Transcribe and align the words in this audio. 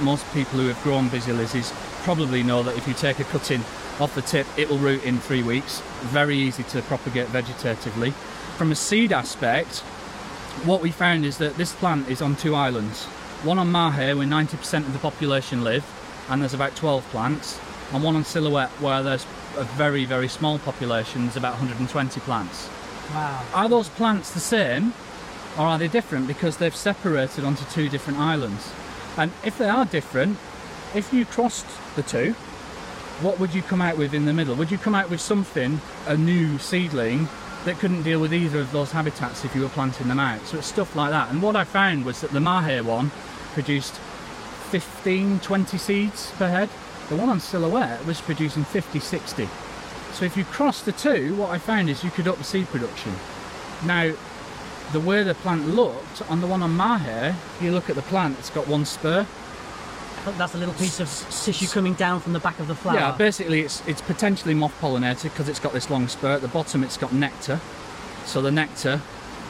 most 0.00 0.24
people 0.32 0.58
who 0.58 0.68
have 0.68 0.82
grown 0.82 1.08
busy 1.08 1.32
lizzies 1.32 1.72
probably 2.04 2.42
know 2.42 2.62
that 2.62 2.76
if 2.76 2.88
you 2.88 2.94
take 2.94 3.18
a 3.18 3.24
cutting 3.24 3.60
off 4.00 4.14
the 4.14 4.22
tip, 4.22 4.46
it 4.56 4.68
will 4.68 4.78
root 4.78 5.04
in 5.04 5.18
three 5.18 5.42
weeks. 5.42 5.80
Very 6.04 6.36
easy 6.36 6.62
to 6.64 6.82
propagate 6.82 7.28
vegetatively. 7.28 8.12
From 8.56 8.72
a 8.72 8.74
seed 8.74 9.12
aspect, 9.12 9.80
what 10.64 10.80
we 10.80 10.90
found 10.90 11.24
is 11.24 11.38
that 11.38 11.56
this 11.56 11.72
plant 11.74 12.08
is 12.08 12.22
on 12.22 12.36
two 12.36 12.54
islands. 12.54 13.04
One 13.44 13.58
on 13.58 13.70
Mahe, 13.70 14.14
where 14.14 14.26
90% 14.26 14.86
of 14.86 14.92
the 14.92 14.98
population 14.98 15.64
live, 15.64 15.84
and 16.28 16.42
there's 16.42 16.54
about 16.54 16.76
12 16.76 17.04
plants, 17.10 17.58
and 17.92 18.02
one 18.02 18.16
on 18.16 18.24
Silhouette, 18.24 18.70
where 18.80 19.02
there's 19.02 19.26
a 19.56 19.64
very, 19.64 20.04
very 20.04 20.28
small 20.28 20.58
population, 20.58 21.22
there's 21.22 21.36
about 21.36 21.52
120 21.52 22.20
plants. 22.20 22.68
Wow. 23.12 23.42
Are 23.54 23.68
those 23.68 23.88
plants 23.88 24.32
the 24.32 24.40
same, 24.40 24.92
or 25.58 25.64
are 25.64 25.78
they 25.78 25.88
different 25.88 26.26
because 26.26 26.58
they've 26.58 26.76
separated 26.76 27.44
onto 27.44 27.64
two 27.66 27.88
different 27.88 28.18
islands? 28.18 28.70
And 29.16 29.32
if 29.44 29.58
they 29.58 29.68
are 29.68 29.84
different, 29.84 30.38
if 30.94 31.12
you 31.12 31.24
crossed 31.24 31.66
the 31.96 32.02
two, 32.02 32.32
what 33.22 33.38
would 33.38 33.54
you 33.54 33.62
come 33.62 33.82
out 33.82 33.96
with 33.98 34.14
in 34.14 34.24
the 34.24 34.32
middle? 34.32 34.54
Would 34.54 34.70
you 34.70 34.78
come 34.78 34.94
out 34.94 35.10
with 35.10 35.20
something, 35.20 35.80
a 36.06 36.16
new 36.16 36.58
seedling, 36.58 37.28
that 37.64 37.78
couldn't 37.78 38.02
deal 38.02 38.18
with 38.20 38.32
either 38.32 38.60
of 38.60 38.72
those 38.72 38.92
habitats 38.92 39.44
if 39.44 39.54
you 39.54 39.60
were 39.60 39.68
planting 39.68 40.08
them 40.08 40.18
out? 40.18 40.40
So 40.46 40.58
it's 40.58 40.66
stuff 40.66 40.96
like 40.96 41.10
that. 41.10 41.30
And 41.30 41.42
what 41.42 41.56
I 41.56 41.64
found 41.64 42.04
was 42.04 42.22
that 42.22 42.30
the 42.30 42.40
Mahe 42.40 42.80
one 42.80 43.10
produced 43.52 43.94
15, 44.70 45.40
20 45.40 45.78
seeds 45.78 46.30
per 46.32 46.48
head. 46.48 46.70
The 47.08 47.16
one 47.16 47.28
on 47.28 47.40
Silhouette 47.40 48.04
was 48.06 48.20
producing 48.20 48.64
50, 48.64 49.00
60. 49.00 49.48
So 50.12 50.24
if 50.24 50.36
you 50.36 50.44
cross 50.44 50.82
the 50.82 50.92
two, 50.92 51.34
what 51.34 51.50
I 51.50 51.58
found 51.58 51.90
is 51.90 52.02
you 52.02 52.10
could 52.10 52.28
up 52.28 52.38
the 52.38 52.44
seed 52.44 52.66
production. 52.68 53.12
Now, 53.84 54.12
the 54.92 55.00
way 55.00 55.22
the 55.22 55.34
plant 55.34 55.68
looked, 55.68 56.22
on 56.30 56.40
the 56.40 56.46
one 56.46 56.62
on 56.62 56.76
Mahe, 56.76 57.34
you 57.60 57.72
look 57.72 57.88
at 57.88 57.96
the 57.96 58.02
plant, 58.02 58.38
it's 58.38 58.50
got 58.50 58.66
one 58.66 58.84
spur. 58.84 59.26
That's 60.36 60.54
a 60.54 60.58
little 60.58 60.74
piece 60.74 61.00
of 61.00 61.08
tissue 61.44 61.66
coming 61.66 61.94
down 61.94 62.20
from 62.20 62.34
the 62.34 62.40
back 62.40 62.58
of 62.58 62.68
the 62.68 62.74
flower. 62.74 62.96
Yeah, 62.96 63.16
basically 63.16 63.60
it's 63.60 63.82
it's 63.88 64.02
potentially 64.02 64.52
moth 64.52 64.78
pollinated 64.78 65.24
because 65.24 65.48
it's 65.48 65.58
got 65.58 65.72
this 65.72 65.88
long 65.88 66.08
spur. 66.08 66.32
At 66.32 66.42
the 66.42 66.48
bottom 66.48 66.84
it's 66.84 66.98
got 66.98 67.12
nectar. 67.12 67.58
So 68.26 68.42
the 68.42 68.50
nectar 68.50 69.00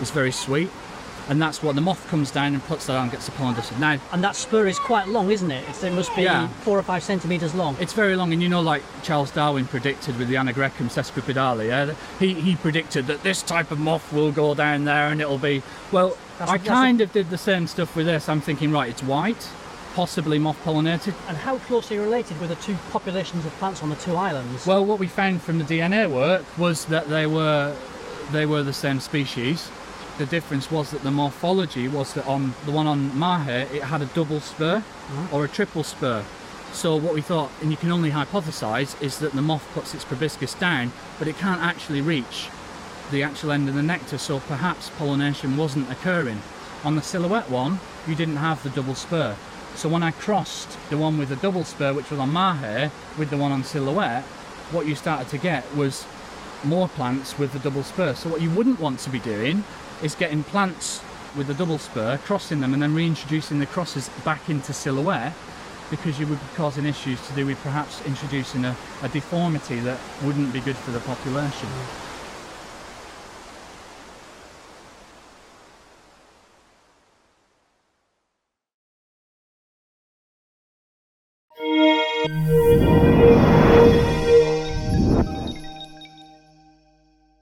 is 0.00 0.11
very 0.12 0.30
sweet. 0.30 0.70
And 1.31 1.41
that's 1.41 1.62
what 1.62 1.77
the 1.77 1.81
moth 1.81 2.06
comes 2.09 2.33
down 2.33 2.55
and 2.55 2.64
puts 2.64 2.86
that 2.86 2.97
on 2.97 3.05
and 3.05 3.12
gets 3.12 3.27
the 3.27 3.31
pollen 3.33 3.55
dusted. 3.55 3.78
Now, 3.78 3.98
and 4.12 4.23
that 4.25 4.34
spur 4.34 4.67
is 4.67 4.81
quite 4.81 5.06
long, 5.06 5.31
isn't 5.31 5.50
it? 5.50 5.64
It's, 5.69 5.84
it 5.84 5.92
must 5.92 6.14
be 6.17 6.23
Yeah. 6.23 6.48
four 6.64 6.77
or 6.77 6.83
five 6.83 7.05
centimetres 7.05 7.55
long. 7.55 7.77
it's 7.78 7.92
very 7.92 8.17
long, 8.17 8.33
and 8.33 8.42
you 8.42 8.48
know, 8.48 8.61
like 8.61 8.83
Charles 9.05 9.31
Darwin 9.31 9.64
predicted 9.67 10.19
with 10.19 10.27
the 10.28 10.34
Angraecum 10.34 10.91
sesquipedale, 10.91 11.64
yeah? 11.69 11.95
He, 12.19 12.34
he 12.34 12.56
predicted 12.56 13.06
that 13.06 13.23
this 13.23 13.42
type 13.42 13.70
of 13.70 13.78
moth 13.78 14.12
will 14.12 14.33
go 14.33 14.56
down 14.56 14.84
there 14.86 15.06
and 15.06 15.20
it'll 15.20 15.39
be. 15.39 15.62
Well, 15.92 16.17
That's- 16.41 16.48
I 16.51 16.56
that's 16.58 16.69
kind 16.69 17.01
of 17.01 17.12
did 17.12 17.31
the 17.31 17.39
same 17.39 17.69
stuff 17.69 17.95
with 17.95 18.06
this. 18.06 18.28
I'm 18.28 18.41
thinking, 18.41 18.73
right, 18.73 18.91
it's 18.91 19.03
white, 19.05 19.48
possibly 19.95 20.41
moth 20.41 20.58
pollinated. 20.64 21.14
And 21.28 21.36
how 21.36 21.58
closely 21.58 21.98
related 21.98 22.41
were 22.41 22.48
the 22.48 22.56
two 22.56 22.77
populations 22.91 23.47
of 23.47 23.53
plants 23.61 23.84
on 23.84 23.89
the 23.91 23.97
two 23.97 24.17
islands? 24.17 24.67
Well, 24.67 24.84
what 24.84 24.98
we 24.98 25.06
found 25.06 25.42
from 25.42 25.58
the 25.58 25.64
DNA 25.64 26.11
work 26.11 26.45
was 26.58 26.86
that 26.86 27.08
they 27.08 27.28
were 27.28 27.77
they 28.33 28.47
were 28.47 28.64
the 28.64 28.73
same 28.73 28.98
species. 29.01 29.70
The 30.21 30.27
difference 30.27 30.71
was 30.71 30.91
that 30.91 31.03
the 31.03 31.11
morphology 31.11 31.89
was 31.89 32.13
that 32.13 32.27
on 32.27 32.53
the 32.67 32.73
one 32.73 32.87
on 32.87 33.19
Mahe 33.19 33.63
it 33.73 33.85
had 33.85 34.03
a 34.03 34.05
double 34.05 34.41
spur 34.41 34.77
uh-huh. 34.77 35.35
or 35.35 35.47
a 35.47 35.49
triple 35.49 35.83
spur. 35.83 36.23
So 36.73 36.95
what 36.95 37.15
we 37.15 37.23
thought, 37.23 37.51
and 37.63 37.71
you 37.71 37.79
can 37.79 37.91
only 37.91 38.11
hypothesize, 38.11 39.01
is 39.01 39.19
that 39.21 39.33
the 39.33 39.41
moth 39.41 39.67
puts 39.73 39.95
its 39.95 40.05
proboscis 40.05 40.53
down, 40.53 40.93
but 41.19 41.27
it 41.27 41.39
can't 41.39 41.63
actually 41.63 42.03
reach 42.03 42.51
the 43.11 43.23
actual 43.23 43.51
end 43.51 43.71
of 43.71 43.75
the 43.75 43.83
nectar, 43.83 44.19
so 44.19 44.41
perhaps 44.41 44.91
pollination 44.91 45.57
wasn't 45.57 45.91
occurring. 45.91 46.43
On 46.85 46.97
the 46.97 47.03
silhouette 47.03 47.48
one, 47.48 47.81
you 48.07 48.15
didn't 48.15 48.36
have 48.36 48.63
the 48.63 48.69
double 48.69 48.95
spur. 48.95 49.35
So 49.75 49.89
when 49.89 50.03
I 50.03 50.11
crossed 50.11 50.77
the 50.91 50.98
one 50.98 51.17
with 51.17 51.30
the 51.30 51.36
double 51.36 51.64
spur, 51.64 51.95
which 51.95 52.11
was 52.11 52.20
on 52.20 52.30
Mahe, 52.30 52.91
with 53.17 53.30
the 53.30 53.39
one 53.39 53.53
on 53.53 53.64
silhouette, 53.64 54.25
what 54.70 54.86
you 54.86 54.95
started 54.97 55.30
to 55.30 55.39
get 55.39 55.64
was 55.75 56.05
more 56.63 56.89
plants 56.89 57.39
with 57.39 57.55
the 57.55 57.59
double 57.59 57.83
spur. 57.83 58.13
So 58.14 58.29
what 58.29 58.42
you 58.42 58.51
wouldn't 58.51 58.80
want 58.80 58.98
to 58.98 59.09
be 59.09 59.19
doing 59.19 59.64
is 60.02 60.14
getting 60.14 60.42
plants 60.44 61.02
with 61.36 61.48
a 61.50 61.55
double 61.55 61.78
spur, 61.78 62.18
crossing 62.24 62.61
them, 62.61 62.74
and 62.74 62.83
then 62.83 62.94
reintroducing 62.94 63.58
the 63.58 63.66
crosses 63.66 64.08
back 64.24 64.48
into 64.48 64.72
silhouette 64.72 65.34
because 65.90 66.18
you 66.20 66.27
would 66.27 66.38
be 66.38 66.46
causing 66.55 66.86
issues 66.86 67.24
to 67.27 67.33
do 67.34 67.44
with 67.44 67.58
perhaps 67.62 68.05
introducing 68.06 68.64
a, 68.64 68.77
a 69.02 69.08
deformity 69.08 69.80
that 69.80 69.98
wouldn't 70.22 70.52
be 70.52 70.61
good 70.61 70.77
for 70.77 70.92
the 70.92 71.00
population. 71.00 71.68